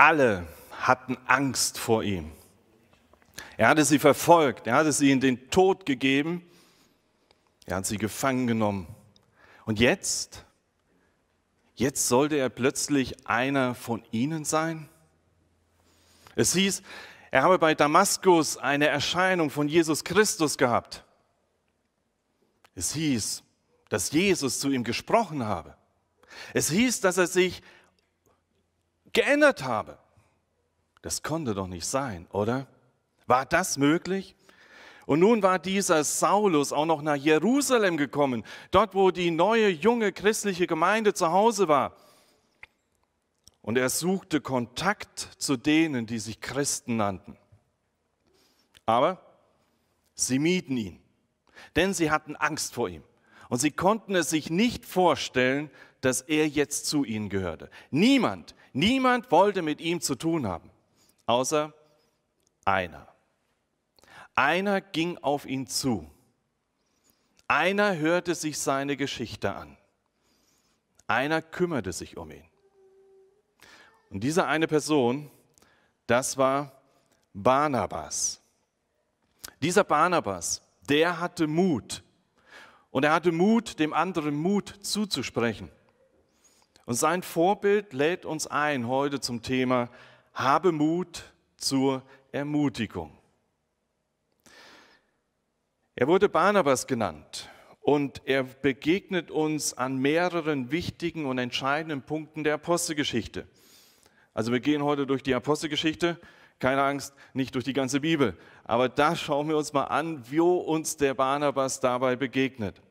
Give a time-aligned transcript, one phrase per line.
[0.00, 2.32] Alle hatten Angst vor ihm.
[3.58, 6.42] Er hatte sie verfolgt, er hatte sie in den Tod gegeben,
[7.66, 8.86] er hat sie gefangen genommen.
[9.66, 10.46] Und jetzt,
[11.74, 14.88] jetzt sollte er plötzlich einer von ihnen sein?
[16.34, 16.82] Es hieß,
[17.30, 21.04] er habe bei Damaskus eine Erscheinung von Jesus Christus gehabt.
[22.74, 23.42] Es hieß,
[23.90, 25.76] dass Jesus zu ihm gesprochen habe.
[26.54, 27.60] Es hieß, dass er sich
[29.12, 29.98] geändert habe.
[31.02, 32.66] Das konnte doch nicht sein, oder?
[33.26, 34.36] War das möglich?
[35.06, 40.12] Und nun war dieser Saulus auch noch nach Jerusalem gekommen, dort wo die neue junge
[40.12, 41.96] christliche Gemeinde zu Hause war.
[43.62, 47.36] Und er suchte Kontakt zu denen, die sich Christen nannten.
[48.86, 49.20] Aber
[50.14, 51.02] sie mieden ihn,
[51.76, 53.02] denn sie hatten Angst vor ihm.
[53.48, 57.68] Und sie konnten es sich nicht vorstellen, dass er jetzt zu ihnen gehörte.
[57.90, 60.70] Niemand, niemand wollte mit ihm zu tun haben,
[61.26, 61.72] außer
[62.64, 63.08] einer.
[64.34, 66.10] Einer ging auf ihn zu.
[67.48, 69.76] Einer hörte sich seine Geschichte an.
[71.06, 72.44] Einer kümmerte sich um ihn.
[74.10, 75.30] Und diese eine Person,
[76.06, 76.80] das war
[77.34, 78.40] Barnabas.
[79.62, 82.02] Dieser Barnabas, der hatte Mut.
[82.90, 85.70] Und er hatte Mut, dem anderen Mut zuzusprechen.
[86.90, 89.90] Und sein Vorbild lädt uns ein heute zum Thema
[90.34, 91.22] Habe Mut
[91.56, 92.02] zur
[92.32, 93.16] Ermutigung.
[95.94, 97.48] Er wurde Barnabas genannt
[97.80, 103.46] und er begegnet uns an mehreren wichtigen und entscheidenden Punkten der Apostelgeschichte.
[104.34, 106.18] Also wir gehen heute durch die Apostelgeschichte,
[106.58, 110.56] keine Angst, nicht durch die ganze Bibel, aber da schauen wir uns mal an, wo
[110.56, 112.82] uns der Barnabas dabei begegnet.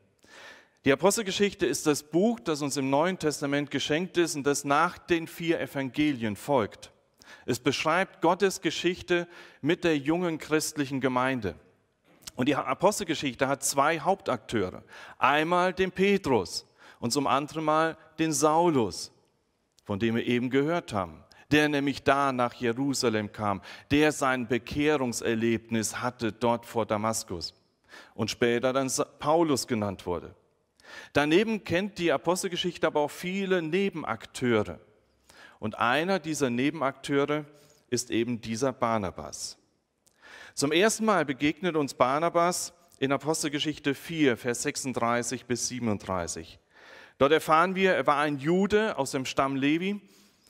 [0.85, 4.97] Die Apostelgeschichte ist das Buch, das uns im Neuen Testament geschenkt ist und das nach
[4.97, 6.91] den vier Evangelien folgt.
[7.45, 9.27] Es beschreibt Gottes Geschichte
[9.61, 11.55] mit der jungen christlichen Gemeinde.
[12.35, 14.83] Und die Apostelgeschichte hat zwei Hauptakteure.
[15.17, 16.65] Einmal den Petrus
[16.99, 19.11] und zum anderen Mal den Saulus,
[19.83, 23.61] von dem wir eben gehört haben der nämlich da nach Jerusalem kam,
[23.91, 27.53] der sein Bekehrungserlebnis hatte dort vor Damaskus
[28.13, 30.35] und später dann Paulus genannt wurde.
[31.13, 34.79] Daneben kennt die Apostelgeschichte aber auch viele Nebenakteure.
[35.59, 37.45] Und einer dieser Nebenakteure
[37.89, 39.57] ist eben dieser Barnabas.
[40.53, 46.59] Zum ersten Mal begegnet uns Barnabas in Apostelgeschichte 4, Vers 36 bis 37.
[47.17, 50.01] Dort erfahren wir, er war ein Jude aus dem Stamm Levi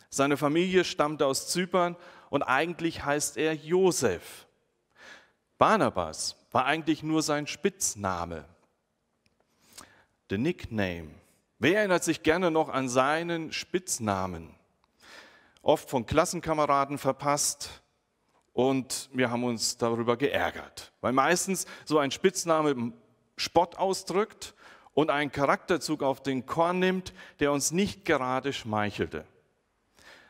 [0.09, 1.95] seine Familie stammte aus Zypern
[2.29, 4.47] und eigentlich heißt er Josef.
[5.57, 8.45] Barnabas war eigentlich nur sein Spitzname,
[10.29, 11.09] the Nickname.
[11.59, 14.55] Wer erinnert sich gerne noch an seinen Spitznamen?
[15.61, 17.81] Oft von Klassenkameraden verpasst
[18.53, 22.93] und wir haben uns darüber geärgert, weil meistens so ein Spitzname
[23.35, 24.53] Spott ausdrückt
[24.93, 29.25] und einen Charakterzug auf den Korn nimmt, der uns nicht gerade schmeichelte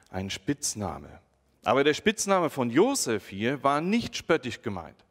[0.10, 1.20] ein Spitzname.
[1.64, 5.06] Aber der Spitzname von Josef hier war nicht spöttisch gemeint.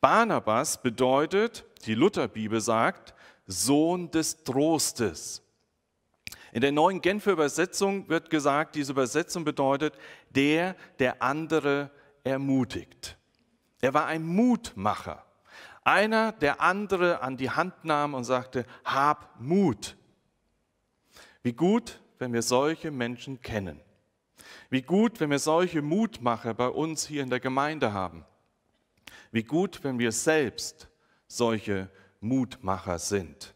[0.00, 3.14] Barnabas bedeutet, die Lutherbibel sagt,
[3.48, 5.42] Sohn des Trostes.
[6.52, 9.94] In der neuen Genfer Übersetzung wird gesagt, diese Übersetzung bedeutet,
[10.30, 11.90] der, der andere
[12.24, 13.16] ermutigt.
[13.80, 15.24] Er war ein Mutmacher.
[15.82, 19.96] Einer, der andere an die Hand nahm und sagte, hab Mut.
[21.42, 23.80] Wie gut, wenn wir solche Menschen kennen.
[24.68, 28.26] Wie gut, wenn wir solche Mutmacher bei uns hier in der Gemeinde haben.
[29.30, 30.88] Wie gut, wenn wir selbst
[31.26, 33.54] solche Mutmacher sind.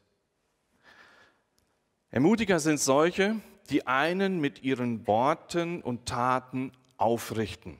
[2.10, 3.36] Ermutiger sind solche,
[3.70, 7.78] die einen mit ihren Worten und Taten aufrichten,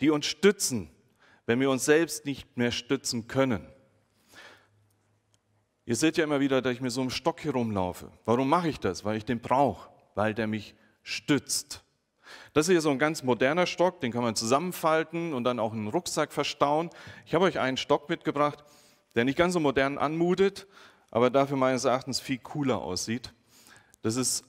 [0.00, 0.90] die uns stützen,
[1.46, 3.66] wenn wir uns selbst nicht mehr stützen können.
[5.84, 8.10] Ihr seht ja immer wieder, dass ich mir so im Stock herumlaufe.
[8.24, 9.04] Warum mache ich das?
[9.04, 10.74] Weil ich den brauche, weil der mich
[11.04, 11.84] stützt.
[12.52, 15.72] Das ist hier so ein ganz moderner Stock, den kann man zusammenfalten und dann auch
[15.72, 16.90] in einen Rucksack verstauen.
[17.24, 18.64] Ich habe euch einen Stock mitgebracht,
[19.16, 20.68] der nicht ganz so modern anmutet,
[21.10, 23.32] aber dafür meines Erachtens viel cooler aussieht.
[24.02, 24.44] Das ist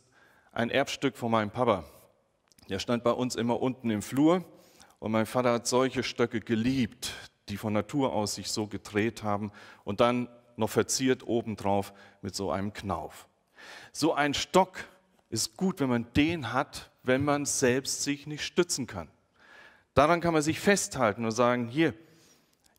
[0.52, 1.86] ein Erbstück von meinem Papa.
[2.70, 4.44] Der stand bei uns immer unten im Flur
[5.00, 7.14] und mein Vater hat solche Stöcke geliebt,
[7.48, 9.52] die von Natur aus sich so gedreht haben
[9.86, 10.28] und dann
[10.58, 13.28] noch verziert obendrauf mit so einem Knauf.
[13.94, 14.84] So ein Stock
[15.30, 19.08] ist gut, wenn man den hat, wenn man selbst sich nicht stützen kann.
[19.94, 21.94] Daran kann man sich festhalten und sagen, hier,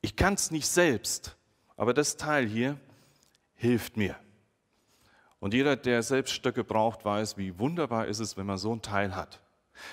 [0.03, 1.38] ich kann es nicht selbst,
[1.79, 2.77] aber das Teil hier
[3.55, 4.17] hilft mir.
[5.41, 8.83] Und jeder, der selbst Stöcke braucht, weiß, wie wunderbar ist es, wenn man so ein
[8.83, 9.41] Teil hat.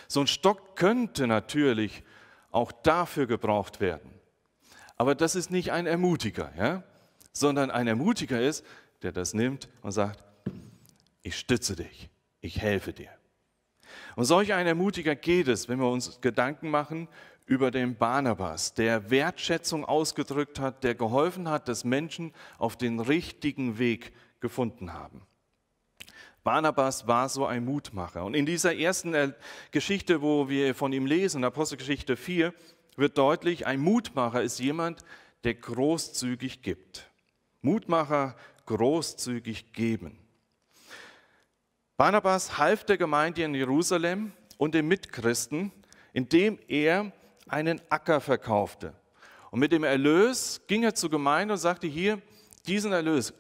[0.08, 2.04] So ein Stock könnte natürlich
[2.52, 4.12] auch dafür gebraucht werden.
[4.98, 6.84] Aber das ist nicht ein Ermutiger, ja?
[7.32, 8.66] sondern ein Ermutiger ist,
[9.04, 10.24] der das nimmt und sagt,
[11.22, 12.10] ich stütze dich,
[12.42, 13.10] ich helfe dir.
[14.16, 17.08] Und solch ein Ermutiger geht es, wenn wir uns Gedanken machen
[17.46, 23.78] über den Barnabas, der Wertschätzung ausgedrückt hat, der geholfen hat, dass Menschen auf den richtigen
[23.78, 25.22] Weg gefunden haben.
[26.44, 28.24] Barnabas war so ein Mutmacher.
[28.24, 29.34] Und in dieser ersten
[29.72, 32.54] Geschichte, wo wir von ihm lesen, Apostelgeschichte 4,
[32.98, 35.04] wird deutlich, ein Mutmacher ist jemand,
[35.44, 37.10] der großzügig gibt.
[37.62, 40.18] Mutmacher großzügig geben.
[41.98, 45.72] Barnabas half der Gemeinde in Jerusalem und den Mitchristen,
[46.14, 47.12] indem er
[47.48, 48.94] einen Acker verkaufte.
[49.52, 52.22] Und mit dem Erlös ging er zur Gemeinde und sagte, hier,
[52.68, 53.34] diesen Erlös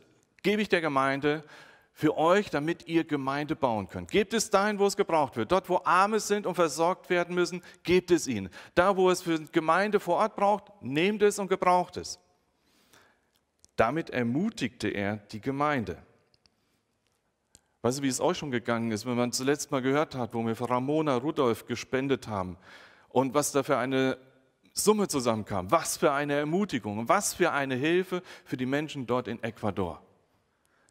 [0.43, 1.43] gebe ich der Gemeinde
[1.91, 4.11] für euch, damit ihr Gemeinde bauen könnt.
[4.11, 5.51] Gebt es dahin, wo es gebraucht wird.
[5.51, 8.49] Dort, wo Arme sind und versorgt werden müssen, gebt es ihnen.
[8.75, 12.19] Da, wo es für Gemeinde vor Ort braucht, nehmt es und gebraucht es.
[13.75, 15.97] Damit ermutigte er die Gemeinde.
[17.81, 20.45] Weißt du, wie es euch schon gegangen ist, wenn man zuletzt mal gehört hat, wo
[20.45, 22.57] wir für Ramona Rudolf gespendet haben
[23.15, 24.17] und was da für eine
[24.73, 29.41] Summe zusammenkam, was für eine Ermutigung, was für eine Hilfe für die Menschen dort in
[29.41, 30.01] Ecuador.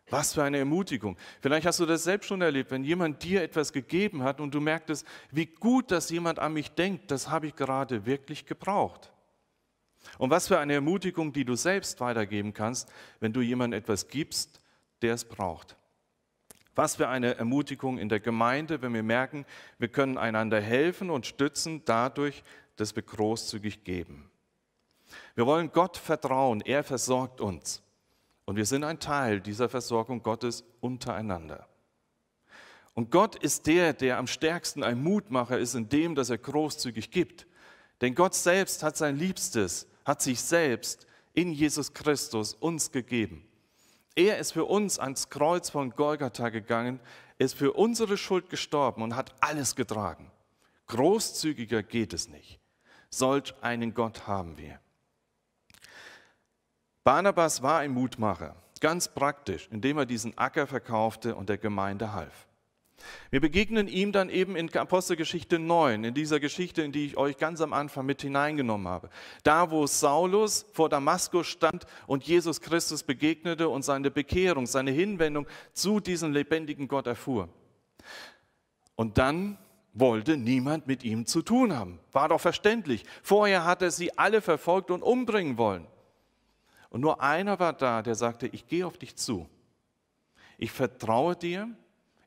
[0.08, 1.18] Was für eine Ermutigung.
[1.42, 4.60] Vielleicht hast du das selbst schon erlebt, wenn jemand dir etwas gegeben hat und du
[4.62, 9.12] merktest, wie gut, dass jemand an mich denkt, das habe ich gerade wirklich gebraucht.
[10.16, 12.90] Und was für eine Ermutigung, die du selbst weitergeben kannst,
[13.20, 14.60] wenn du jemandem etwas gibst,
[15.02, 15.76] der es braucht.
[16.74, 19.46] Was für eine Ermutigung in der Gemeinde, wenn wir merken,
[19.78, 22.42] wir können einander helfen und stützen dadurch,
[22.76, 24.30] dass wir großzügig geben.
[25.34, 27.82] Wir wollen Gott vertrauen, er versorgt uns.
[28.44, 31.66] Und wir sind ein Teil dieser Versorgung Gottes untereinander.
[32.94, 37.10] Und Gott ist der, der am stärksten ein Mutmacher ist in dem, dass er großzügig
[37.10, 37.46] gibt.
[38.00, 43.46] Denn Gott selbst hat sein Liebstes, hat sich selbst in Jesus Christus uns gegeben.
[44.14, 47.00] Er ist für uns ans Kreuz von Golgatha gegangen,
[47.38, 50.30] ist für unsere Schuld gestorben und hat alles getragen.
[50.86, 52.60] Großzügiger geht es nicht.
[53.10, 54.80] Solch einen Gott haben wir.
[57.02, 62.46] Barnabas war ein Mutmacher, ganz praktisch, indem er diesen Acker verkaufte und der Gemeinde half.
[63.30, 67.36] Wir begegnen ihm dann eben in Apostelgeschichte 9, in dieser Geschichte, in die ich euch
[67.36, 69.10] ganz am Anfang mit hineingenommen habe.
[69.42, 75.46] Da, wo Saulus vor Damaskus stand und Jesus Christus begegnete und seine Bekehrung, seine Hinwendung
[75.72, 77.48] zu diesem lebendigen Gott erfuhr.
[78.96, 79.58] Und dann
[79.94, 82.00] wollte niemand mit ihm zu tun haben.
[82.12, 83.04] War doch verständlich.
[83.22, 85.86] Vorher hat er sie alle verfolgt und umbringen wollen.
[86.90, 89.48] Und nur einer war da, der sagte, ich gehe auf dich zu.
[90.58, 91.68] Ich vertraue dir,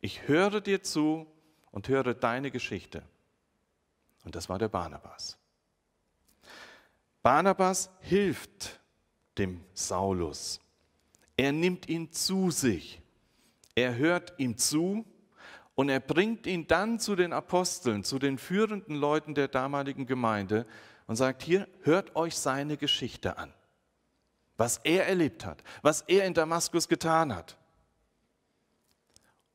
[0.01, 1.27] ich höre dir zu
[1.71, 3.03] und höre deine Geschichte.
[4.23, 5.37] Und das war der Barnabas.
[7.21, 8.79] Barnabas hilft
[9.37, 10.59] dem Saulus.
[11.35, 13.01] Er nimmt ihn zu sich.
[13.75, 15.05] Er hört ihm zu
[15.75, 20.65] und er bringt ihn dann zu den Aposteln, zu den führenden Leuten der damaligen Gemeinde
[21.05, 23.53] und sagt, hier, hört euch seine Geschichte an
[24.57, 27.57] was er erlebt hat, was er in Damaskus getan hat.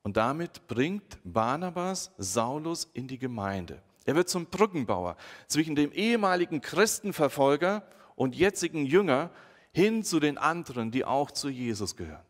[0.02, 3.80] Und damit bringt Barnabas Saulus in die Gemeinde.
[4.04, 5.16] Er wird zum Brückenbauer
[5.46, 7.84] zwischen dem ehemaligen Christenverfolger
[8.16, 9.30] und jetzigen Jünger
[9.72, 12.24] hin zu den anderen, die auch zu Jesus gehören.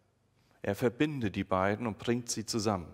[0.61, 2.93] Er verbindet die beiden und bringt sie zusammen.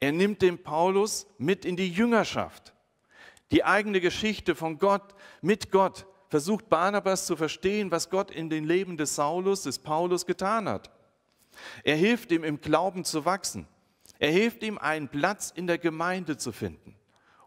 [0.00, 2.74] Er nimmt den Paulus mit in die Jüngerschaft.
[3.50, 8.64] Die eigene Geschichte von Gott, mit Gott, versucht Barnabas zu verstehen, was Gott in den
[8.64, 10.90] Leben des Saulus, des Paulus getan hat.
[11.82, 13.66] Er hilft ihm im Glauben zu wachsen.
[14.18, 16.96] Er hilft ihm, einen Platz in der Gemeinde zu finden.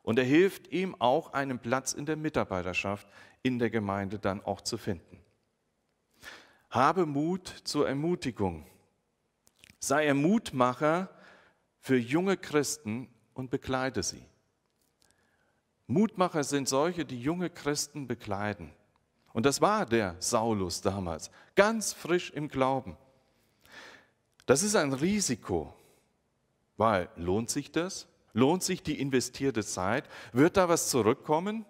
[0.03, 3.07] Und er hilft ihm auch, einen Platz in der Mitarbeiterschaft
[3.43, 5.19] in der Gemeinde dann auch zu finden.
[6.69, 8.65] Habe Mut zur Ermutigung.
[9.79, 11.09] Sei er Mutmacher
[11.79, 14.25] für junge Christen und begleite sie.
[15.87, 18.73] Mutmacher sind solche, die junge Christen begleiten.
[19.31, 22.97] Und das war der Saulus damals, ganz frisch im Glauben.
[24.47, 25.73] Das ist ein Risiko,
[26.77, 28.07] weil lohnt sich das?
[28.33, 30.05] Lohnt sich die investierte Zeit?
[30.31, 31.65] Wird da was zurückkommen?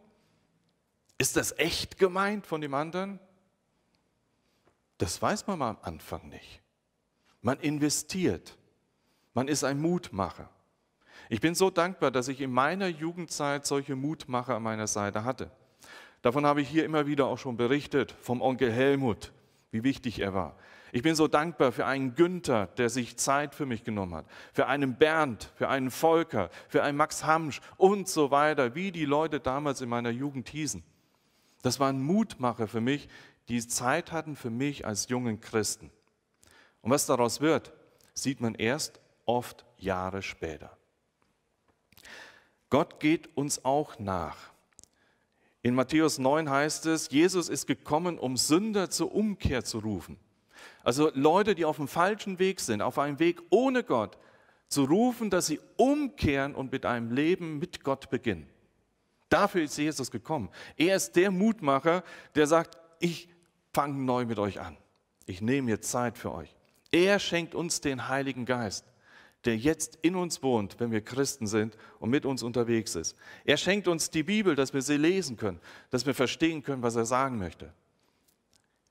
[1.17, 3.19] Ist das echt gemeint von dem anderen?
[4.99, 6.61] Das weiß man am Anfang nicht.
[7.41, 8.55] Man investiert.
[9.33, 10.49] Man ist ein Mutmacher.
[11.29, 15.49] Ich bin so dankbar, dass ich in meiner Jugendzeit solche Mutmacher an meiner Seite hatte.
[16.21, 19.31] Davon habe ich hier immer wieder auch schon berichtet, vom Onkel Helmut,
[19.71, 20.55] wie wichtig er war.
[20.91, 24.67] Ich bin so dankbar für einen Günther, der sich Zeit für mich genommen hat, für
[24.67, 29.39] einen Bernd, für einen Volker, für einen Max Hamsch und so weiter, wie die Leute
[29.39, 30.83] damals in meiner Jugend hießen.
[31.61, 33.09] Das waren Mutmacher für mich,
[33.49, 35.91] die Zeit hatten für mich als jungen Christen.
[36.81, 37.73] Und was daraus wird,
[38.13, 40.77] sieht man erst oft Jahre später.
[42.69, 44.37] Gott geht uns auch nach.
[45.61, 50.17] In Matthäus 9 heißt es, Jesus ist gekommen, um Sünder zur Umkehr zu rufen.
[50.87, 54.17] Also Leute, die auf dem falschen Weg sind, auf einem Weg ohne Gott,
[54.69, 58.47] zu rufen, dass sie umkehren und mit einem Leben mit Gott beginnen.
[59.27, 60.47] Dafür ist Jesus gekommen.
[60.77, 63.27] Er ist der Mutmacher, der sagt, ich
[63.73, 64.77] fange neu mit euch an.
[65.25, 66.55] Ich nehme jetzt Zeit für euch.
[66.93, 68.85] Er schenkt uns den Heiligen Geist,
[69.43, 73.17] der jetzt in uns wohnt, wenn wir Christen sind und mit uns unterwegs ist.
[73.43, 76.95] Er schenkt uns die Bibel, dass wir sie lesen können, dass wir verstehen können, was
[76.95, 77.73] er sagen möchte.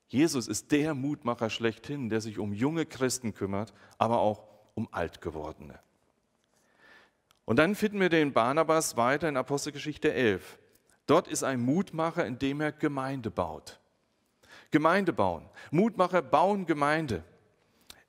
[0.09, 4.45] Jesus ist der Mutmacher schlechthin, der sich um junge Christen kümmert, aber auch
[4.75, 5.81] um Altgewordene.
[7.45, 10.59] Und dann finden wir den Barnabas weiter in Apostelgeschichte 11.
[11.07, 13.81] Dort ist ein Mutmacher, indem er Gemeinde baut.
[14.71, 15.49] Gemeinde bauen.
[15.71, 17.23] Mutmacher bauen Gemeinde.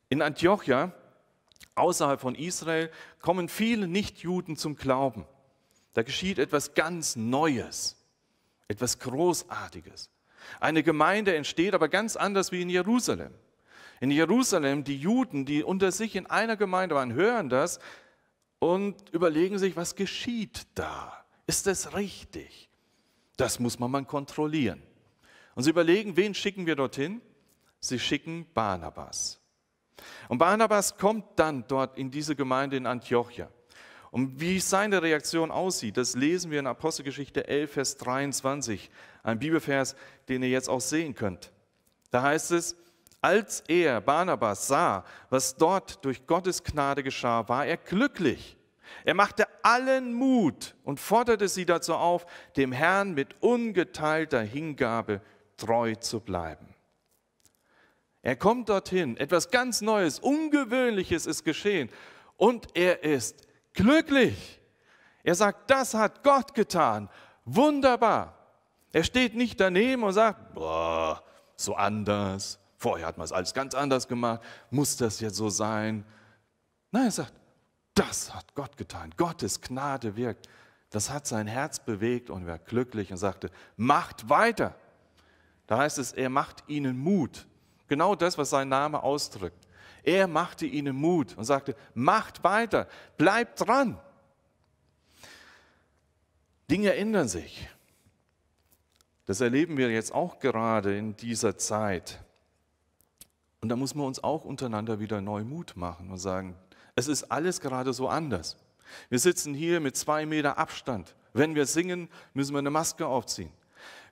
[0.09, 0.91] In Antiochia,
[1.75, 5.25] außerhalb von Israel, kommen viele Nichtjuden zum Glauben.
[5.93, 7.95] Da geschieht etwas ganz Neues,
[8.67, 10.09] etwas Großartiges.
[10.59, 13.33] Eine Gemeinde entsteht aber ganz anders wie in Jerusalem.
[13.99, 17.79] In Jerusalem, die Juden, die unter sich in einer Gemeinde waren, hören das
[18.59, 21.25] und überlegen sich, was geschieht da?
[21.47, 22.69] Ist das richtig?
[23.37, 24.81] Das muss man mal kontrollieren.
[25.55, 27.21] Und sie überlegen, wen schicken wir dorthin?
[27.79, 29.39] Sie schicken Barnabas.
[30.29, 33.49] Und Barnabas kommt dann dort in diese Gemeinde in Antiochia.
[34.11, 38.89] Und wie seine Reaktion aussieht, das lesen wir in Apostelgeschichte 11, Vers 23,
[39.23, 39.95] ein Bibelvers,
[40.29, 41.51] den ihr jetzt auch sehen könnt.
[42.11, 42.75] Da heißt es,
[43.21, 48.57] als er, Barnabas, sah, was dort durch Gottes Gnade geschah, war er glücklich.
[49.03, 55.21] Er machte allen Mut und forderte sie dazu auf, dem Herrn mit ungeteilter Hingabe
[55.57, 56.73] treu zu bleiben.
[58.21, 61.89] Er kommt dorthin, etwas ganz Neues, Ungewöhnliches ist geschehen
[62.35, 63.46] und er ist
[63.77, 64.59] glücklich.
[65.23, 67.09] Er sagt, das hat Gott getan.
[67.45, 68.33] Wunderbar.
[68.91, 71.23] Er steht nicht daneben und sagt, boah,
[71.55, 72.59] so anders.
[72.77, 74.41] Vorher hat man es alles ganz anders gemacht.
[74.69, 76.05] Muss das jetzt so sein?
[76.91, 77.33] Nein, er sagt,
[77.93, 79.13] das hat Gott getan.
[79.17, 80.47] Gottes Gnade wirkt.
[80.89, 84.75] Das hat sein Herz bewegt und er war glücklich und sagte, macht weiter.
[85.65, 87.45] Da heißt es, er macht ihnen Mut.
[87.87, 89.66] Genau das, was sein Name ausdrückt.
[90.07, 92.87] Er machte ihnen Mut und sagte, macht weiter,
[93.17, 93.99] bleibt dran.
[96.71, 97.67] Dinge ändern sich.
[99.25, 102.23] Das erleben wir jetzt auch gerade in dieser Zeit.
[103.59, 106.55] Und da muss man uns auch untereinander wieder neu Mut machen und sagen,
[106.95, 108.55] es ist alles gerade so anders.
[109.09, 111.17] Wir sitzen hier mit zwei Meter Abstand.
[111.33, 113.51] Wenn wir singen, müssen wir eine Maske aufziehen.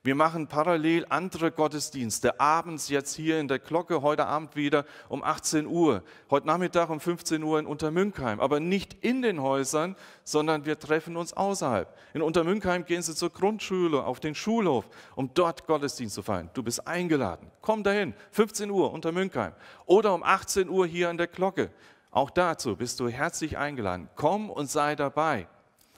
[0.05, 5.23] Wir machen parallel andere Gottesdienste, abends jetzt hier in der Glocke, heute Abend wieder um
[5.23, 10.63] 18 Uhr, heute Nachmittag um 15 Uhr in Untermünkheim, aber nicht in den Häusern, sondern
[10.63, 11.91] wir treffen uns außerhalb.
[12.13, 14.85] In Untermünkheim gehen Sie zur Grundschule, auf den Schulhof,
[15.15, 16.51] um dort Gottesdienst zu feiern.
[16.53, 17.49] Du bist eingeladen.
[17.61, 19.53] Komm dahin, 15 Uhr Untermünkheim
[19.87, 21.71] oder um 18 Uhr hier an der Glocke.
[22.11, 24.07] Auch dazu bist du herzlich eingeladen.
[24.13, 25.47] Komm und sei dabei.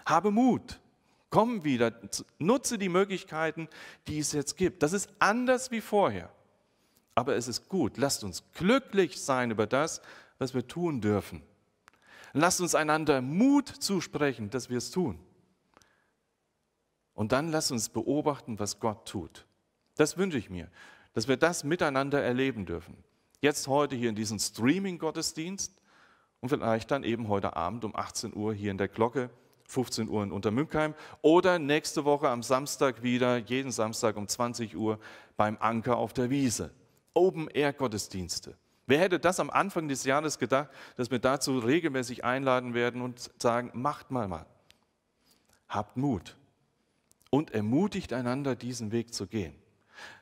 [0.06, 0.80] Habe Mut.
[1.30, 1.94] Komm wieder,
[2.40, 3.68] nutze die Möglichkeiten,
[4.08, 4.82] die es jetzt gibt.
[4.82, 6.32] Das ist anders wie vorher.
[7.16, 7.98] Aber es ist gut.
[7.98, 10.02] Lasst uns glücklich sein über das,
[10.38, 11.42] was wir tun dürfen.
[12.34, 15.20] Lasst uns einander Mut zusprechen, dass wir es tun.
[17.14, 19.46] Und dann lasst uns beobachten, was Gott tut.
[19.96, 20.70] Das wünsche ich mir,
[21.14, 23.04] dass wir das miteinander erleben dürfen.
[23.42, 25.74] Jetzt heute hier in diesem Streaming-Gottesdienst
[26.40, 29.32] und vielleicht dann eben heute Abend um 18 Uhr hier in der Glocke
[29.68, 35.00] 15 Uhr in Untermünkheim oder nächste Woche am Samstag wieder, jeden Samstag um 20 Uhr
[35.36, 36.72] beim Anker auf der Wiese.
[37.14, 38.56] Open-Air-Gottesdienste.
[38.86, 43.30] Wer hätte das am Anfang des Jahres gedacht, dass wir dazu regelmäßig einladen werden und
[43.42, 44.46] sagen, macht mal mal.
[45.68, 46.38] Habt Mut
[47.30, 49.54] und ermutigt einander, diesen Weg zu gehen.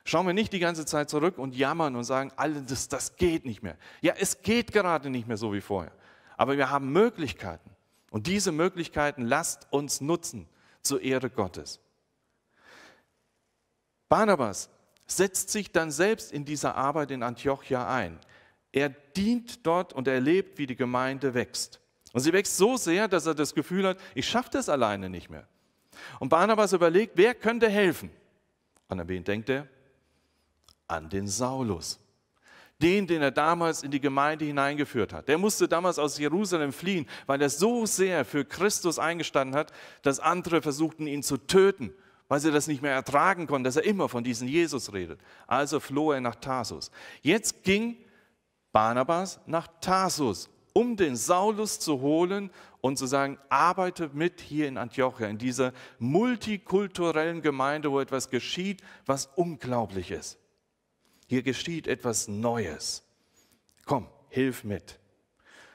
[0.04, 3.62] Schauen wir nicht die ganze Zeit zurück und jammern und sagen, alles, das geht nicht
[3.62, 3.76] mehr.
[4.00, 5.92] Ja, es geht gerade nicht mehr so wie vorher.
[6.36, 7.75] Aber wir haben Möglichkeiten.
[8.16, 10.48] Und diese Möglichkeiten lasst uns nutzen
[10.80, 11.80] zur Ehre Gottes.
[14.08, 14.70] Barnabas
[15.06, 18.18] setzt sich dann selbst in dieser Arbeit in Antiochia ein.
[18.72, 21.78] Er dient dort und erlebt, wie die Gemeinde wächst.
[22.14, 25.28] Und sie wächst so sehr, dass er das Gefühl hat, ich schaffe das alleine nicht
[25.28, 25.46] mehr.
[26.18, 28.10] Und Barnabas überlegt, wer könnte helfen?
[28.88, 29.68] Und an wen denkt er?
[30.88, 31.98] An den Saulus.
[32.82, 35.28] Den, den er damals in die Gemeinde hineingeführt hat.
[35.28, 40.20] Der musste damals aus Jerusalem fliehen, weil er so sehr für Christus eingestanden hat, dass
[40.20, 41.94] andere versuchten, ihn zu töten,
[42.28, 45.20] weil sie das nicht mehr ertragen konnten, dass er immer von diesem Jesus redet.
[45.46, 46.90] Also floh er nach Tarsus.
[47.22, 47.96] Jetzt ging
[48.72, 52.50] Barnabas nach Tarsus, um den Saulus zu holen
[52.82, 58.82] und zu sagen, arbeite mit hier in Antiochia, in dieser multikulturellen Gemeinde, wo etwas geschieht,
[59.06, 60.38] was unglaublich ist.
[61.26, 63.02] Hier geschieht etwas Neues.
[63.84, 64.98] Komm, hilf mit.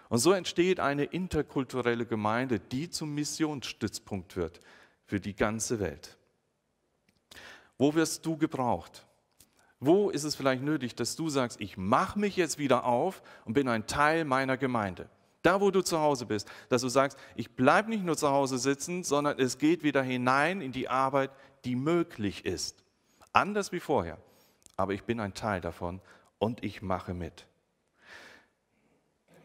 [0.09, 4.59] Und so entsteht eine interkulturelle Gemeinde, die zum Missionsstützpunkt wird
[5.05, 6.17] für die ganze Welt.
[7.77, 9.05] Wo wirst du gebraucht?
[9.79, 13.53] Wo ist es vielleicht nötig, dass du sagst, ich mache mich jetzt wieder auf und
[13.53, 15.09] bin ein Teil meiner Gemeinde?
[15.41, 18.59] Da, wo du zu Hause bist, dass du sagst, ich bleibe nicht nur zu Hause
[18.59, 21.31] sitzen, sondern es geht wieder hinein in die Arbeit,
[21.65, 22.83] die möglich ist.
[23.33, 24.19] Anders wie vorher
[24.81, 26.01] aber ich bin ein Teil davon
[26.39, 27.45] und ich mache mit.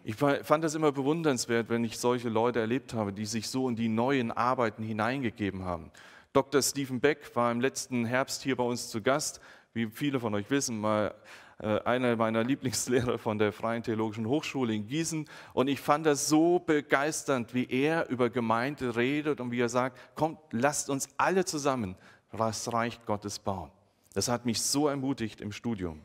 [0.02, 3.74] Ich fand das immer bewundernswert, wenn ich solche Leute erlebt habe, die sich so in
[3.74, 5.90] die neuen Arbeiten hineingegeben haben.
[6.32, 6.62] Dr.
[6.62, 9.40] Stephen Beck war im letzten Herbst hier bei uns zu Gast.
[9.74, 11.14] Wie viele von euch wissen, mal
[11.58, 15.28] äh, einer meiner Lieblingslehrer von der Freien Theologischen Hochschule in Gießen.
[15.54, 19.98] Und ich fand das so begeisternd, wie er über Gemeinde redet und wie er sagt,
[20.14, 21.96] kommt, lasst uns alle zusammen
[22.36, 23.70] das Reich Gottes bauen.
[24.16, 26.00] Das hat mich so ermutigt im Studium.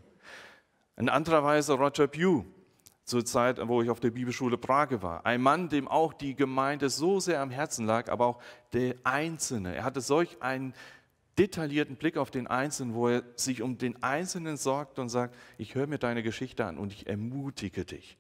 [0.98, 2.44] In anderer Weise Roger Pugh,
[3.06, 5.26] zur Zeit, wo ich auf der Bibelschule Prague war.
[5.26, 8.42] Ein Mann, dem auch die Gemeinde so sehr am Herzen lag, aber auch
[8.74, 9.74] der Einzelne.
[9.74, 10.74] Er hatte solch einen
[11.40, 15.76] detaillierten Blick auf den Einzelnen, wo er sich um den Einzelnen sorgt und sagt, ich
[15.76, 18.18] höre mir deine Geschichte an und ich ermutige dich.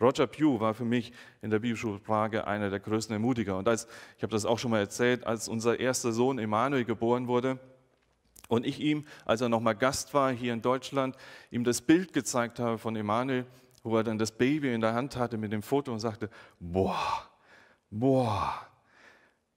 [0.00, 3.58] Roger Pugh war für mich in der Bibelschule Prague einer der größten Ermutiger.
[3.58, 7.26] Und als, ich habe das auch schon mal erzählt, als unser erster Sohn Emanuel geboren
[7.26, 7.58] wurde,
[8.48, 11.16] und ich ihm, als er nochmal Gast war hier in Deutschland,
[11.50, 13.46] ihm das Bild gezeigt habe von Emanuel,
[13.82, 16.28] wo er dann das Baby in der Hand hatte mit dem Foto und sagte,
[16.58, 17.28] boah,
[17.90, 18.66] boah,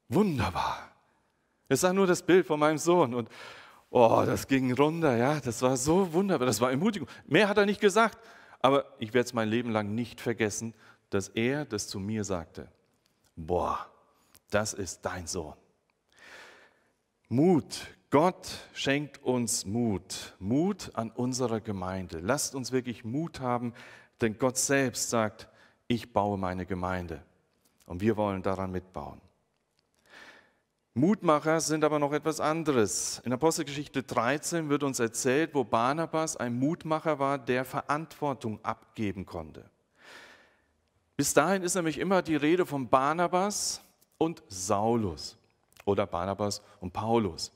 [0.09, 0.91] wunderbar.
[1.67, 3.29] Es sah nur das Bild von meinem Sohn und
[3.89, 7.07] oh, das ging runter, ja, das war so wunderbar, das war Ermutigung.
[7.25, 8.17] Mehr hat er nicht gesagt,
[8.59, 10.73] aber ich werde es mein Leben lang nicht vergessen,
[11.09, 12.69] dass er das zu mir sagte.
[13.35, 13.87] Boah,
[14.49, 15.55] das ist dein Sohn.
[17.29, 22.19] Mut, Gott schenkt uns Mut, Mut an unserer Gemeinde.
[22.19, 23.73] Lasst uns wirklich Mut haben,
[24.19, 25.47] denn Gott selbst sagt,
[25.87, 27.23] ich baue meine Gemeinde
[27.85, 29.21] und wir wollen daran mitbauen.
[30.93, 33.21] Mutmacher sind aber noch etwas anderes.
[33.23, 39.69] In Apostelgeschichte 13 wird uns erzählt, wo Barnabas ein Mutmacher war, der Verantwortung abgeben konnte.
[41.15, 43.79] Bis dahin ist nämlich immer die Rede von Barnabas
[44.17, 45.37] und Saulus
[45.85, 47.53] oder Barnabas und Paulus.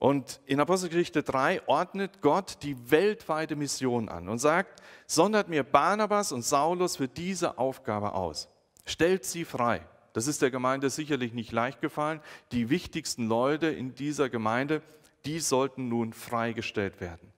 [0.00, 6.32] Und in Apostelgeschichte 3 ordnet Gott die weltweite Mission an und sagt, sondert mir Barnabas
[6.32, 8.48] und Saulus für diese Aufgabe aus.
[8.86, 9.86] Stellt sie frei.
[10.14, 12.22] Das ist der Gemeinde sicherlich nicht leicht gefallen.
[12.50, 14.80] Die wichtigsten Leute in dieser Gemeinde,
[15.26, 17.30] die sollten nun freigestellt werden.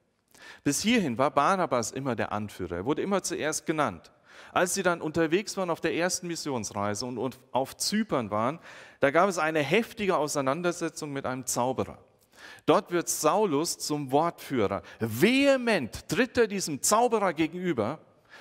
[0.63, 2.77] Bis hierhin war Barnabas immer der Anführer.
[2.77, 4.13] Er wurde immer zuerst genannt.
[4.53, 8.61] Als sie dann unterwegs waren auf der ersten Missionsreise und auf Zypern waren,
[9.01, 11.99] da gab es eine heftige Auseinandersetzung mit einem Zauberer.
[12.67, 14.83] Dort wird Saulus zum Wortführer.
[15.01, 17.99] Vehement tritt er diesem Zauberer gegenüber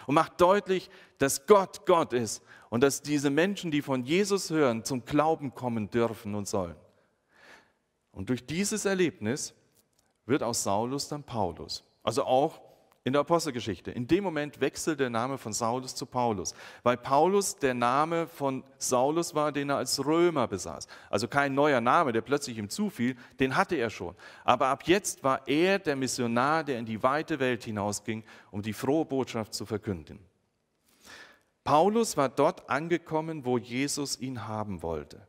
[0.07, 4.83] und macht deutlich, dass Gott Gott ist und dass diese Menschen, die von Jesus hören,
[4.83, 6.75] zum Glauben kommen dürfen und sollen.
[8.11, 9.53] Und durch dieses Erlebnis
[10.25, 11.83] wird aus Saulus dann Paulus.
[12.03, 12.61] Also auch
[13.03, 13.91] in der Apostelgeschichte.
[13.91, 18.63] In dem Moment wechselt der Name von Saulus zu Paulus, weil Paulus der Name von
[18.77, 20.87] Saulus war, den er als Römer besaß.
[21.09, 24.15] Also kein neuer Name, der plötzlich ihm zufiel, den hatte er schon.
[24.43, 28.73] Aber ab jetzt war er der Missionar, der in die weite Welt hinausging, um die
[28.73, 30.19] frohe Botschaft zu verkünden.
[31.63, 35.27] Paulus war dort angekommen, wo Jesus ihn haben wollte.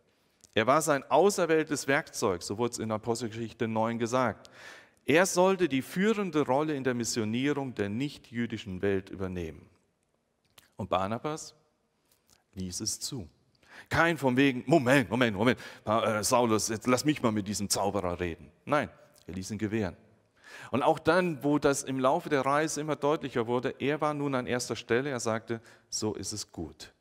[0.54, 4.50] Er war sein auserwähltes Werkzeug, so wurde es in Apostelgeschichte 9 gesagt.
[5.04, 9.68] Er sollte die führende Rolle in der Missionierung der nichtjüdischen Welt übernehmen.
[10.76, 11.54] Und Barnabas
[12.54, 13.28] ließ es zu.
[13.88, 18.20] Kein von wegen, Moment, Moment, Moment, äh, Saulus, jetzt lass mich mal mit diesem Zauberer
[18.20, 18.50] reden.
[18.64, 18.90] Nein,
[19.26, 19.96] er ließ ihn gewähren.
[20.70, 24.34] Und auch dann, wo das im Laufe der Reise immer deutlicher wurde, er war nun
[24.34, 26.92] an erster Stelle, er sagte, so ist es gut.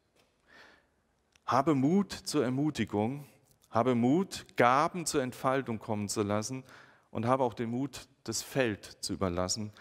[1.45, 3.25] Habe Mut zur Ermutigung,
[3.69, 6.63] habe Mut, Gaben zur Entfaltung kommen zu lassen
[7.12, 9.71] und habe auch den Mut, das Feld zu überlassen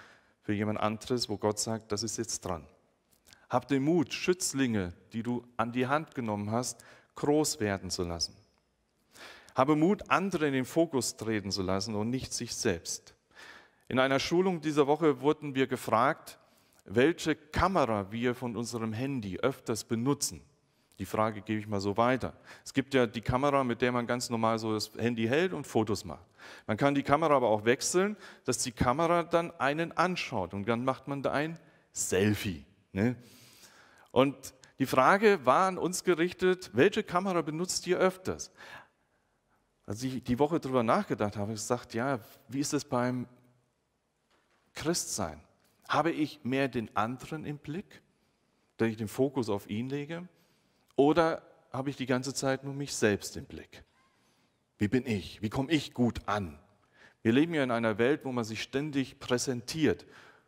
[0.42, 2.66] für jemand anderes, wo Gott sagt, das ist jetzt dran.
[3.48, 6.84] Hab den Mut, Schützlinge, die du an die Hand genommen hast,
[7.16, 8.36] groß werden zu lassen.
[9.54, 13.14] Habe Mut, andere in den Fokus treten zu lassen und nicht sich selbst.
[13.88, 16.38] In einer Schulung dieser Woche wurden wir gefragt,
[16.84, 20.42] welche Kamera wir von unserem Handy öfters benutzen.
[21.00, 22.34] Die Frage gebe ich mal so weiter.
[22.62, 25.66] Es gibt ja die Kamera, mit der man ganz normal so das Handy hält und
[25.66, 26.26] Fotos macht.
[26.66, 30.84] Man kann die Kamera aber auch wechseln, dass die Kamera dann einen anschaut und dann
[30.84, 31.58] macht man da ein
[31.90, 32.66] Selfie.
[32.92, 33.16] Ne?
[34.10, 38.52] Und die Frage war an uns gerichtet, welche Kamera benutzt ihr öfters?
[39.86, 43.26] Als ich die Woche darüber nachgedacht habe, habe ich gesagt, ja, wie ist es beim
[44.74, 45.40] Christsein?
[45.88, 48.02] Habe ich mehr den anderen im Blick,
[48.76, 50.28] dass ich den Fokus auf ihn lege?
[51.00, 51.40] Oder
[51.72, 53.84] habe ich die ganze Zeit nur mich selbst im Blick?
[54.76, 55.40] Wie bin ich?
[55.40, 56.58] Wie komme ich gut an?
[57.22, 60.04] Wir leben ja in einer Welt, wo man sich ständig präsentiert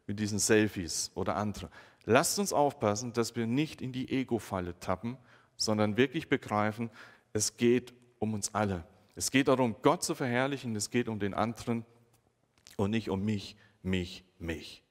[0.06, 1.70] mit diesen Selfies oder anderen.
[2.04, 5.16] Lasst uns aufpassen, dass wir nicht in die Ego-Falle tappen,
[5.56, 6.90] sondern wirklich begreifen,
[7.32, 8.84] es geht um uns alle.
[9.14, 11.86] Es geht darum, Gott zu verherrlichen, es geht um den anderen
[12.76, 14.82] und nicht um mich, mich, mich.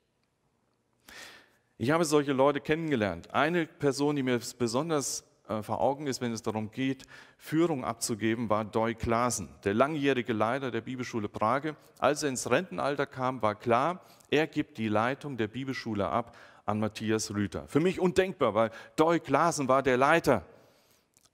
[1.78, 3.32] Ich habe solche Leute kennengelernt.
[3.32, 5.24] Eine Person, die mir besonders
[5.62, 7.06] vor Augen ist, wenn es darum geht,
[7.38, 11.76] Führung abzugeben, war Doi Klaasen, der langjährige Leiter der Bibelschule Prage.
[12.00, 16.36] Als er ins Rentenalter kam, war klar, er gibt die Leitung der Bibelschule ab
[16.66, 17.68] an Matthias Rüther.
[17.68, 20.46] Für mich undenkbar, weil Doi Klaasen war der Leiter.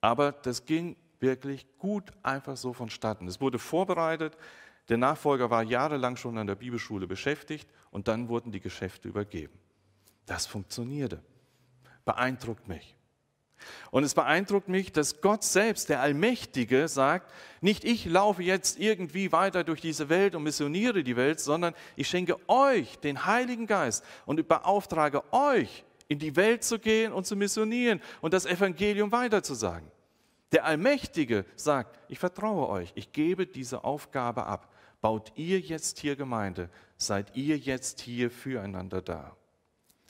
[0.01, 3.27] Aber das ging wirklich gut einfach so vonstatten.
[3.27, 4.38] Es wurde vorbereitet,
[4.89, 9.58] der Nachfolger war jahrelang schon an der Bibelschule beschäftigt und dann wurden die Geschäfte übergeben.
[10.25, 11.21] Das funktionierte.
[12.06, 12.96] Beeindruckt mich.
[13.91, 19.32] Und es beeindruckt mich, dass Gott selbst, der Allmächtige, sagt, nicht ich laufe jetzt irgendwie
[19.32, 24.04] weiter durch diese Welt und missioniere die Welt, sondern ich schenke euch den Heiligen Geist
[24.26, 29.91] und beauftrage euch, in die Welt zu gehen und zu missionieren und das Evangelium weiterzusagen.
[30.52, 34.74] Der Allmächtige sagt, ich vertraue euch, ich gebe diese Aufgabe ab.
[35.02, 39.36] Baut ihr jetzt hier Gemeinde, seid ihr jetzt hier füreinander da.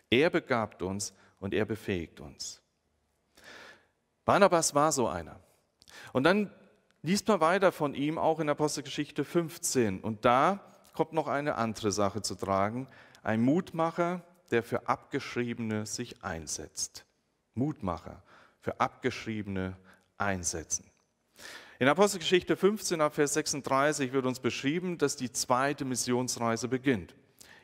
[0.10, 2.62] Er begabt uns und er befähigt uns.
[4.28, 5.40] Barnabas war so einer.
[6.12, 6.52] Und dann
[7.02, 10.02] liest man weiter von ihm auch in Apostelgeschichte 15.
[10.02, 10.60] Und da
[10.94, 12.90] kommt noch eine andere Sache zu tragen.
[13.24, 17.06] Ein Mutmacher, der für Abgeschriebene sich einsetzt.
[17.54, 18.22] Mutmacher
[18.60, 19.78] für Abgeschriebene
[20.18, 20.84] einsetzen.
[21.80, 27.16] In Apostelgeschichte 15 ab Vers 36 wird uns beschrieben, dass die zweite Missionsreise beginnt.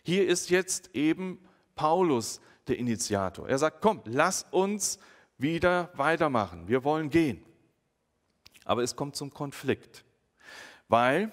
[0.02, 1.46] Hier ist jetzt eben
[1.76, 3.50] Paulus der Initiator.
[3.50, 4.98] Er sagt, komm, lass uns
[5.38, 6.68] wieder weitermachen.
[6.68, 7.44] Wir wollen gehen.
[8.66, 10.06] Aber es kommt zum Konflikt,
[10.88, 11.32] weil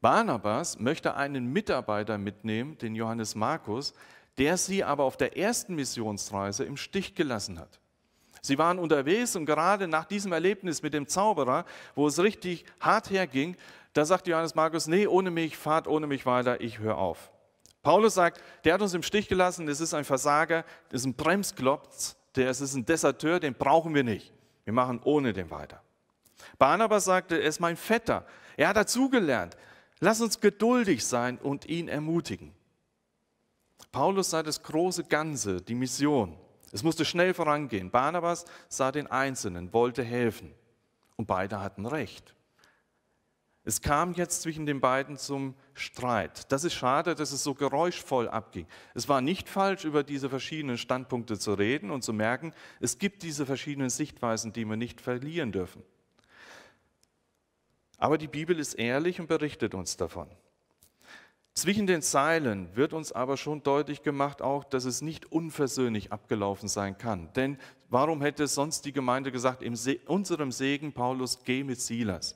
[0.00, 3.94] Barnabas möchte einen Mitarbeiter mitnehmen, den Johannes Markus,
[4.38, 7.80] der sie aber auf der ersten Missionsreise im Stich gelassen hat.
[8.40, 11.64] Sie waren unterwegs und gerade nach diesem Erlebnis mit dem Zauberer,
[11.94, 13.56] wo es richtig hart herging,
[13.92, 17.32] da sagt Johannes Markus, nee, ohne mich, fahrt ohne mich weiter, ich höre auf.
[17.82, 21.14] Paulus sagt, der hat uns im Stich gelassen, das ist ein Versager, das ist ein
[21.14, 24.32] Bremsklotz, der ist ein Deserteur, den brauchen wir nicht.
[24.64, 25.82] Wir machen ohne den weiter.
[26.58, 28.24] Barnabas sagte, er ist mein Vetter,
[28.56, 29.56] er hat dazugelernt.
[30.00, 32.54] Lass uns geduldig sein und ihn ermutigen.
[33.90, 36.36] Paulus sah das große Ganze, die Mission.
[36.70, 37.90] Es musste schnell vorangehen.
[37.90, 40.54] Barnabas sah den Einzelnen, wollte helfen.
[41.16, 42.34] Und beide hatten recht.
[43.68, 46.50] Es kam jetzt zwischen den beiden zum Streit.
[46.50, 48.66] Das ist schade, dass es so geräuschvoll abging.
[48.94, 53.22] Es war nicht falsch, über diese verschiedenen Standpunkte zu reden und zu merken, es gibt
[53.22, 55.82] diese verschiedenen Sichtweisen, die wir nicht verlieren dürfen.
[57.98, 60.30] Aber die Bibel ist ehrlich und berichtet uns davon.
[61.52, 66.70] Zwischen den Zeilen wird uns aber schon deutlich gemacht auch, dass es nicht unversöhnlich abgelaufen
[66.70, 67.30] sein kann.
[67.34, 67.58] Denn
[67.90, 69.76] warum hätte sonst die Gemeinde gesagt, in
[70.06, 72.34] unserem Segen, Paulus, geh mit Silas?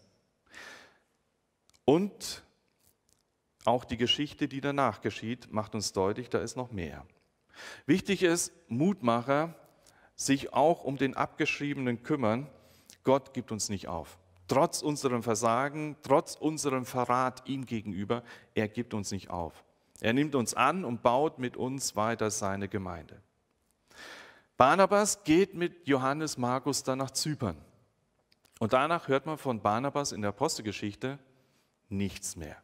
[1.85, 2.43] Und
[3.65, 7.07] auch die Geschichte, die danach geschieht, macht uns deutlich, da ist noch mehr.
[7.87, 9.55] Wichtig ist, Mutmacher
[10.15, 12.49] sich auch um den Abgeschriebenen kümmern.
[13.05, 14.19] Gott gibt uns nicht auf
[14.53, 18.23] trotz unserem Versagen, trotz unserem Verrat ihm gegenüber,
[18.55, 19.65] er gibt uns nicht auf.
[20.01, 23.23] Er nimmt uns an und baut mit uns weiter seine Gemeinde.
[24.59, 27.57] Barnabas geht mit Johannes Markus dann nach Zypern.
[28.59, 31.19] Und danach hört man von Barnabas in der Apostelgeschichte
[31.93, 32.57] nichts mehr.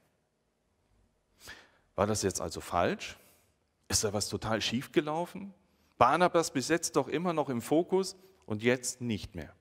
[1.95, 3.17] War das jetzt also falsch?
[3.89, 5.55] Ist da was total schief gelaufen?
[5.99, 9.55] Barnabas besetzt doch immer noch im Fokus und jetzt nicht mehr.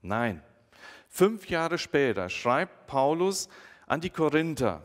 [0.00, 0.42] Nein,
[1.14, 3.50] Fünf Jahre später schreibt Paulus
[3.86, 4.82] an die Korinther.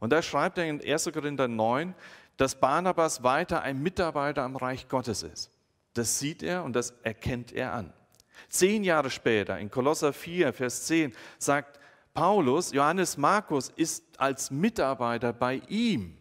[0.00, 1.10] Und da schreibt er in 1.
[1.14, 1.94] Korinther 9,
[2.36, 5.50] dass Barnabas weiter ein Mitarbeiter am Reich Gottes ist.
[5.94, 7.90] Das sieht er und das erkennt er an.
[8.50, 11.80] Zehn Jahre später, in Kolosser 4, Vers 10, sagt
[12.14, 16.18] Paulus, Johannes Markus ist als Mitarbeiter bei ihm.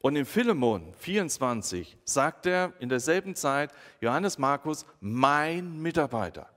[0.00, 6.48] Und in Philemon 24 sagt er in derselben Zeit, Johannes Markus, mein Mitarbeiter.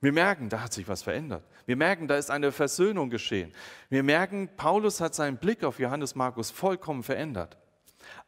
[0.00, 1.44] Wir merken, da hat sich was verändert.
[1.66, 3.52] Wir merken, da ist eine Versöhnung geschehen.
[3.90, 7.58] Wir merken, Paulus hat seinen Blick auf Johannes Markus vollkommen verändert.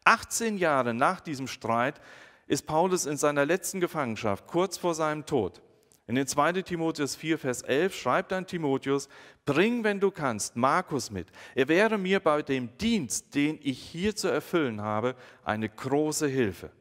[0.04, 2.00] 18 Jahre nach diesem Streit
[2.48, 5.62] ist Paulus in seiner letzten Gefangenschaft, kurz vor seinem Tod.
[6.10, 6.62] In den 2.
[6.62, 9.08] Timotheus 4, Vers 11 schreibt dann Timotheus,
[9.44, 11.28] bring, wenn du kannst, Markus mit.
[11.54, 16.72] Er wäre mir bei dem Dienst, den ich hier zu erfüllen habe, eine große Hilfe.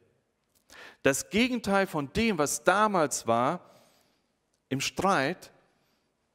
[1.04, 3.70] Das Gegenteil von dem, was damals war,
[4.68, 5.52] im Streit,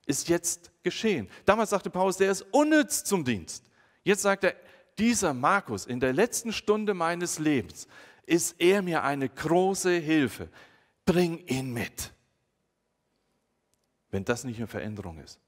[0.07, 1.29] ist jetzt geschehen.
[1.47, 3.65] Damals sagte Paulus, der ist unnütz zum Dienst.
[4.05, 4.55] Jetzt sagt er,
[5.01, 7.89] dieser Markus in der letzten Stunde meines Lebens
[8.25, 10.49] ist er mir eine große Hilfe.
[11.05, 12.15] Bring ihn mit
[14.15, 15.41] wenn das nicht eine Veränderung ist.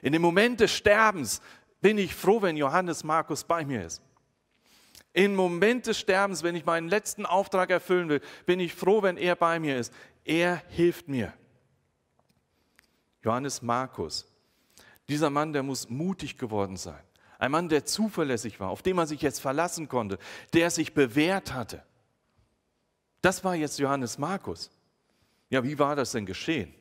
[0.00, 1.42] In dem Moment des Sterbens
[1.82, 4.00] bin ich froh, wenn Johannes Markus bei mir ist.
[5.12, 9.18] Im Moment des Sterbens, wenn ich meinen letzten Auftrag erfüllen will, bin ich froh, wenn
[9.18, 9.92] er bei mir ist.
[10.24, 11.34] Er hilft mir.
[13.20, 14.26] Johannes Markus,
[15.06, 17.02] dieser Mann, der muss mutig geworden sein.
[17.38, 20.18] Ein Mann, der zuverlässig war, auf den man sich jetzt verlassen konnte,
[20.54, 21.84] der sich bewährt hatte.
[23.20, 24.70] Das war jetzt Johannes Markus.
[25.50, 26.72] Ja, wie war das denn geschehen?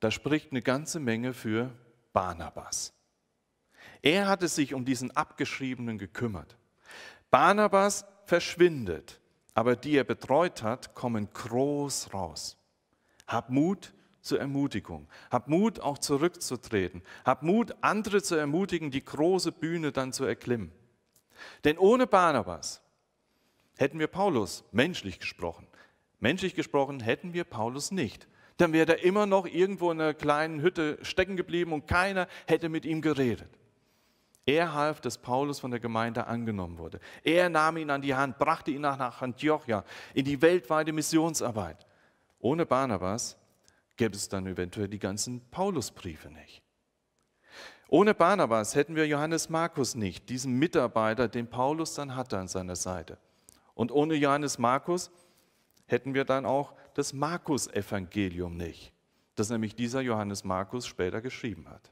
[0.00, 1.70] Da spricht eine ganze Menge für
[2.12, 2.92] Barnabas.
[4.02, 6.56] Er hatte sich um diesen Abgeschriebenen gekümmert.
[7.30, 9.20] Barnabas verschwindet,
[9.54, 12.56] aber die er betreut hat, kommen groß raus.
[13.26, 15.08] Hab Mut zur Ermutigung.
[15.30, 17.02] Hab Mut, auch zurückzutreten.
[17.24, 20.72] Hab Mut, andere zu ermutigen, die große Bühne dann zu erklimmen.
[21.64, 22.82] Denn ohne Barnabas
[23.76, 25.66] hätten wir Paulus, menschlich gesprochen,
[26.20, 30.60] menschlich gesprochen hätten wir Paulus nicht dann wäre er immer noch irgendwo in einer kleinen
[30.60, 33.50] Hütte stecken geblieben und keiner hätte mit ihm geredet.
[34.46, 37.00] Er half, dass Paulus von der Gemeinde angenommen wurde.
[37.22, 41.86] Er nahm ihn an die Hand, brachte ihn nach Antiochia in die weltweite Missionsarbeit.
[42.38, 43.38] Ohne Barnabas
[43.96, 46.62] gäbe es dann eventuell die ganzen Paulusbriefe nicht.
[47.88, 52.76] Ohne Barnabas hätten wir Johannes Markus nicht, diesen Mitarbeiter, den Paulus dann hatte an seiner
[52.76, 53.18] Seite.
[53.74, 55.10] Und ohne Johannes Markus
[55.86, 58.92] hätten wir dann auch das Markus-Evangelium nicht,
[59.34, 61.90] das nämlich dieser Johannes Markus später geschrieben hat.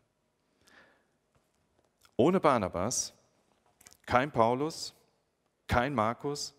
[2.16, 3.14] Ohne Barnabas
[4.06, 4.94] kein Paulus,
[5.66, 6.54] kein Markus.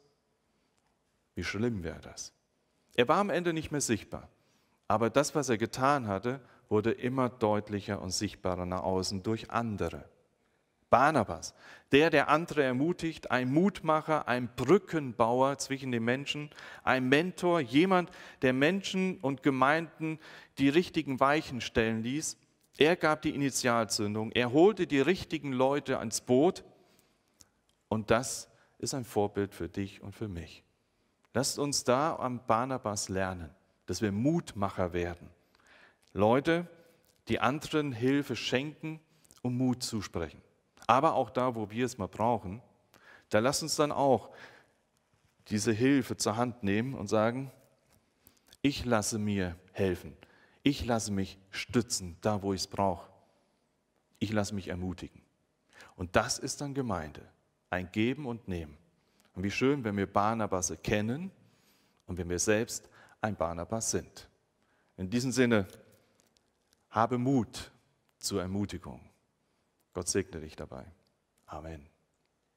[1.36, 2.34] Wie schlimm wäre das?
[2.96, 4.30] Er war am Ende nicht mehr sichtbar,
[4.88, 10.06] aber das, was er getan hatte, wurde immer deutlicher und sichtbarer nach außen durch andere.
[10.94, 11.56] Barnabas,
[11.92, 16.52] der, der andere ermutigt, ein Mutmacher, ein Brückenbauer zwischen den Menschen,
[16.84, 18.12] ein Mentor, jemand,
[18.44, 20.20] der Menschen und Gemeinden
[20.60, 22.38] die richtigen Weichen stellen ließ.
[22.78, 26.64] Er gab die Initialzündung, er holte die richtigen Leute ans Boot
[27.88, 30.64] und das ist ein Vorbild für dich und für mich.
[31.34, 33.50] Lasst uns da am Barnabas lernen,
[33.88, 35.32] dass wir Mutmacher werden.
[36.14, 36.68] Leute,
[37.30, 39.00] die anderen Hilfe schenken
[39.42, 40.43] und Mut zusprechen.
[40.88, 42.62] Aber auch da, wo wir es mal brauchen,
[43.30, 44.32] da lass uns dann auch
[45.48, 47.52] diese Hilfe zur Hand nehmen und sagen,
[48.62, 50.16] ich lasse mir helfen.
[50.64, 53.10] Ich lasse mich stützen, da wo ich es brauche.
[54.20, 55.22] Ich lasse mich ermutigen.
[55.96, 57.22] Und das ist dann Gemeinde,
[57.70, 58.78] ein Geben und Nehmen.
[59.36, 61.32] Und wie schön, wenn wir Barnabas erkennen
[62.08, 64.30] und wenn wir selbst ein Barnabas sind.
[64.96, 65.68] In diesem Sinne,
[66.90, 67.72] habe Mut
[68.20, 69.02] zur Ermutigung.
[69.94, 70.86] Gott segne dich dabei.
[71.46, 71.93] Amen.